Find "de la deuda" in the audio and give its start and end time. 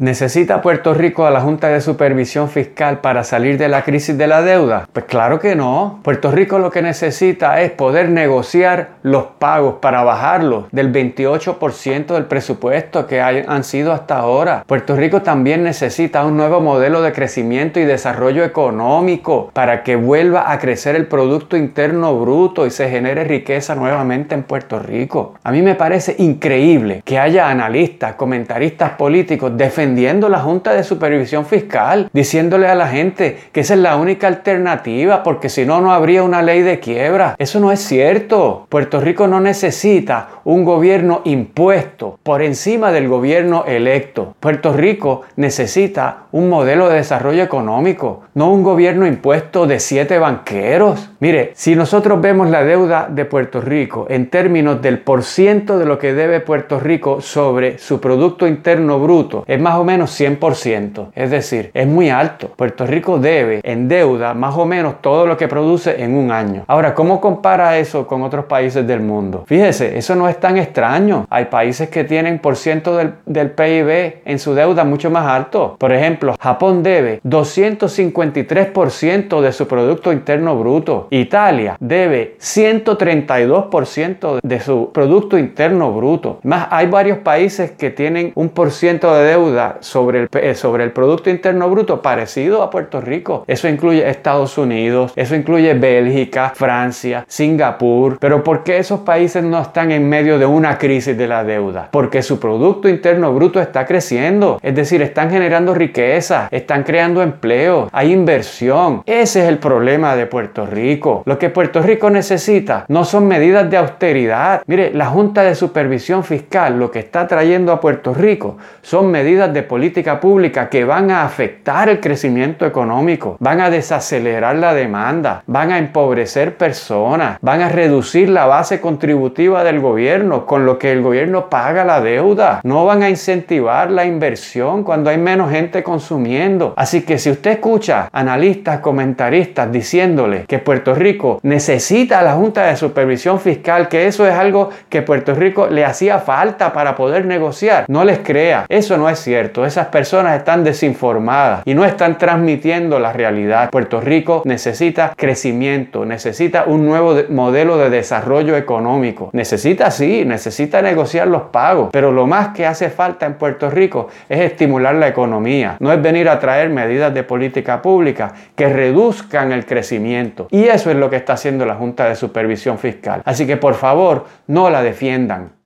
4.16-4.88, 101.16-101.88